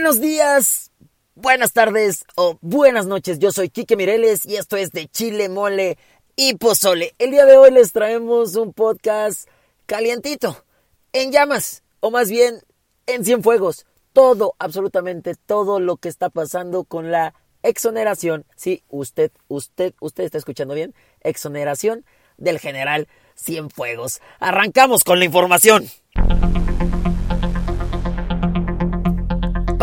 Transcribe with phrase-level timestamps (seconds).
[0.00, 0.92] Buenos días,
[1.34, 3.38] buenas tardes o buenas noches.
[3.38, 5.98] Yo soy Quique Mireles y esto es de Chile, Mole
[6.36, 7.14] y Pozole.
[7.18, 9.46] El día de hoy les traemos un podcast
[9.84, 10.64] calientito,
[11.12, 12.62] en llamas, o más bien
[13.04, 13.84] en Cienfuegos.
[14.14, 18.46] Todo, absolutamente todo lo que está pasando con la exoneración.
[18.56, 20.94] Sí, usted, usted, usted está escuchando bien.
[21.20, 22.06] Exoneración
[22.38, 24.22] del general Cienfuegos.
[24.38, 25.90] Arrancamos con la información.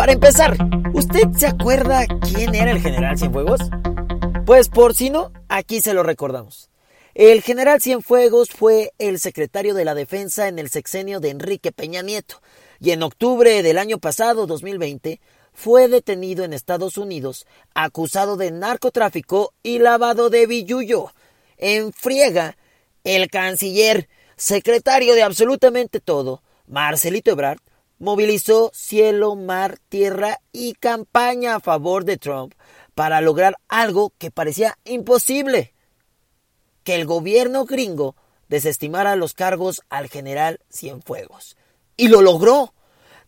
[0.07, 0.57] Para empezar,
[0.93, 3.59] ¿usted se acuerda quién era el general Cienfuegos?
[4.45, 6.69] Pues por si no, aquí se lo recordamos.
[7.13, 12.03] El general Cienfuegos fue el secretario de la Defensa en el sexenio de Enrique Peña
[12.03, 12.41] Nieto
[12.79, 15.19] y en octubre del año pasado, 2020,
[15.51, 21.11] fue detenido en Estados Unidos acusado de narcotráfico y lavado de billullo.
[21.57, 22.55] En friega,
[23.03, 27.59] el canciller, secretario de absolutamente todo, Marcelito Ebrard,
[27.99, 32.53] movilizó cielo, mar, tierra y campaña a favor de Trump
[32.95, 35.73] para lograr algo que parecía imposible,
[36.83, 38.15] que el gobierno gringo
[38.47, 41.57] desestimara los cargos al general Cienfuegos.
[41.95, 42.73] Y lo logró.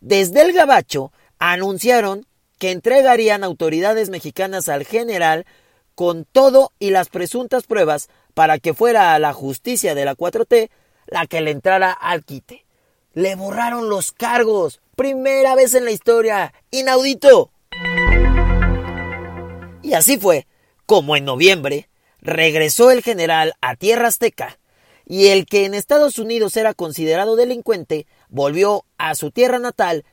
[0.00, 2.26] Desde el Gabacho anunciaron
[2.58, 5.46] que entregarían autoridades mexicanas al general
[5.94, 10.70] con todo y las presuntas pruebas para que fuera a la justicia de la 4T
[11.06, 12.64] la que le entrara al quite.
[13.12, 14.80] Le borraron los cargos.
[14.96, 16.52] Primera vez en la historia.
[16.70, 17.50] Inaudito.
[19.82, 20.46] Y así fue
[20.86, 21.88] como en noviembre
[22.20, 24.58] regresó el general a Tierra Azteca
[25.06, 30.04] y el que en Estados Unidos era considerado delincuente volvió a su tierra natal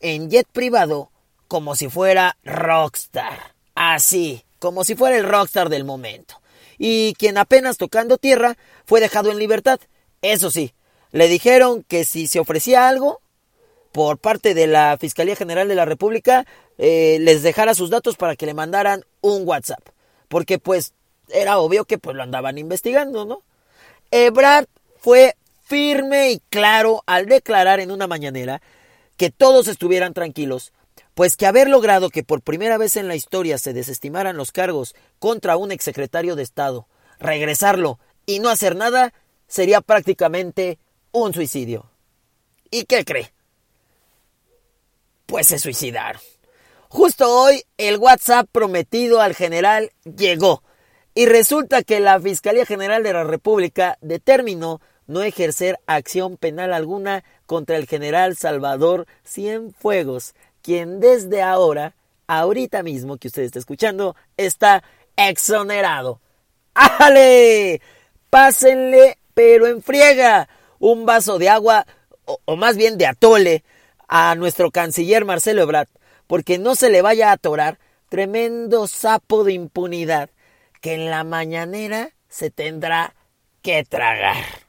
[0.00, 1.10] en jet privado
[1.48, 3.54] como si fuera rockstar.
[3.74, 6.40] Así, como si fuera el rockstar del momento.
[6.78, 8.56] Y quien apenas tocando tierra
[8.86, 9.80] fue dejado en libertad.
[10.22, 10.74] Eso sí,
[11.14, 13.20] le dijeron que si se ofrecía algo
[13.92, 16.44] por parte de la Fiscalía General de la República,
[16.76, 19.90] eh, les dejara sus datos para que le mandaran un WhatsApp.
[20.26, 20.92] Porque pues
[21.28, 23.42] era obvio que pues lo andaban investigando, ¿no?
[24.10, 24.66] Ebrard
[24.98, 28.60] fue firme y claro al declarar en una mañanera
[29.16, 30.72] que todos estuvieran tranquilos,
[31.14, 34.96] pues que haber logrado que por primera vez en la historia se desestimaran los cargos
[35.20, 36.88] contra un exsecretario de Estado,
[37.20, 39.14] regresarlo y no hacer nada,
[39.46, 40.80] sería prácticamente
[41.14, 41.86] un suicidio.
[42.70, 43.32] ¿Y qué cree?
[45.26, 46.20] Pues se suicidaron.
[46.88, 50.62] Justo hoy el WhatsApp prometido al general llegó
[51.14, 57.24] y resulta que la Fiscalía General de la República determinó no ejercer acción penal alguna
[57.46, 61.94] contra el general Salvador Cienfuegos, quien desde ahora,
[62.26, 64.82] ahorita mismo que usted está escuchando, está
[65.16, 66.20] exonerado.
[66.74, 67.80] ¡Ájale!
[68.30, 70.48] Pásenle, pero en friega
[70.78, 71.86] un vaso de agua,
[72.24, 73.64] o, más bien de atole,
[74.08, 75.88] a nuestro canciller Marcelo Ebrard,
[76.26, 80.30] porque no se le vaya a atorar tremendo sapo de impunidad
[80.80, 83.14] que en la mañanera se tendrá
[83.62, 84.63] que tragar.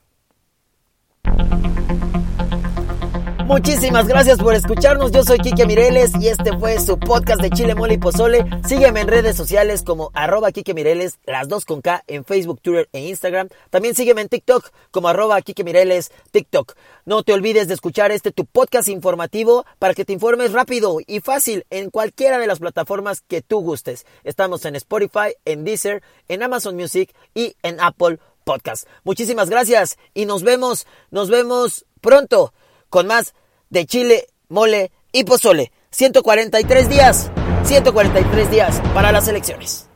[3.46, 5.12] Muchísimas gracias por escucharnos.
[5.12, 8.44] Yo soy Kike Mireles y este fue su podcast de Chile Mole y Pozole.
[8.68, 12.90] Sígueme en redes sociales como arroba Kike Mireles, las dos con K, en Facebook, Twitter
[12.92, 13.50] e Instagram.
[13.70, 16.74] También sígueme en TikTok como arroba Kike Mireles, TikTok.
[17.06, 21.20] No te olvides de escuchar este tu podcast informativo para que te informes rápido y
[21.20, 24.08] fácil en cualquiera de las plataformas que tú gustes.
[24.24, 28.88] Estamos en Spotify, en Deezer, en Amazon Music y en Apple Podcast.
[29.04, 32.52] Muchísimas gracias y nos vemos, nos vemos pronto
[32.96, 33.34] con más
[33.70, 35.74] de chile, mole y pozole.
[35.90, 37.30] 143 días,
[37.66, 39.90] 143 días para las elecciones.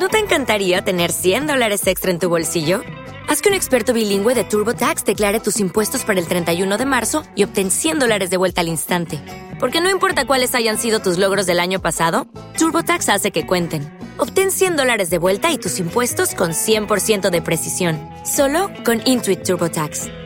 [0.00, 2.80] ¿No te encantaría tener 100 dólares extra en tu bolsillo?
[3.28, 7.22] Haz que un experto bilingüe de TurboTax declare tus impuestos para el 31 de marzo
[7.36, 9.20] y obtén 100 dólares de vuelta al instante.
[9.60, 12.26] Porque no importa cuáles hayan sido tus logros del año pasado,
[12.58, 13.84] TurboTax hace que cuenten.
[14.18, 19.44] Obtén 100 dólares de vuelta y tus impuestos con 100% de precisión, solo con Intuit
[19.44, 20.25] TurboTax.